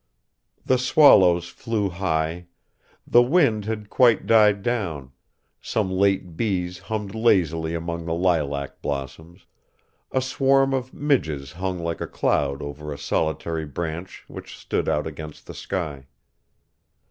The 0.65 0.79
swallows 0.79 1.47
flew 1.47 1.89
high; 1.91 2.47
the 3.05 3.21
wind 3.21 3.65
had 3.65 3.87
quite 3.91 4.25
died 4.25 4.63
down, 4.63 5.11
some 5.61 5.91
late 5.91 6.35
bees 6.35 6.79
hummed 6.79 7.13
lazily 7.13 7.75
among 7.75 8.05
the 8.05 8.15
lilac 8.15 8.81
blossoms, 8.81 9.45
a 10.11 10.19
swarm 10.19 10.73
of 10.73 10.91
midges 10.91 11.51
hung 11.51 11.77
like 11.77 12.01
a 12.01 12.07
cloud 12.07 12.63
over 12.63 12.91
a 12.91 12.97
solitary 12.97 13.67
branch 13.67 14.23
which 14.27 14.57
stood 14.57 14.89
out 14.89 15.05
against 15.05 15.45
the 15.45 15.53
sky. 15.53 16.07